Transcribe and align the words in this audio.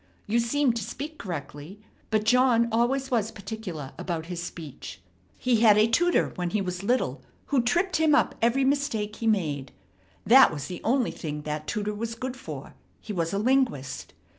You 0.25 0.39
seem 0.39 0.73
to 0.73 0.81
speak 0.83 1.19
correctly, 1.19 1.79
but 2.09 2.23
John 2.23 2.67
always 2.71 3.11
was 3.11 3.29
particular 3.29 3.93
about 3.99 4.25
his 4.25 4.41
speech. 4.41 4.99
He 5.37 5.57
had 5.57 5.77
a 5.77 5.85
tutor 5.85 6.29
when 6.37 6.49
he 6.49 6.59
was 6.59 6.81
little 6.81 7.21
who 7.53 7.61
tripped 7.61 7.97
him 7.97 8.15
up 8.15 8.33
every 8.41 8.65
mistake 8.65 9.17
he 9.17 9.27
made. 9.27 9.71
That 10.25 10.51
was 10.51 10.65
the 10.65 10.81
only 10.83 11.11
thing 11.11 11.43
that 11.43 11.67
tutor 11.67 11.93
was 11.93 12.15
good 12.15 12.35
for; 12.35 12.73
he 12.99 13.13
was 13.13 13.31
a 13.31 13.37
linguist. 13.37 14.15